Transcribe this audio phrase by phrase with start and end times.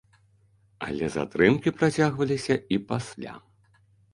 [0.85, 3.39] Але затрымкі працягваліся і пасля.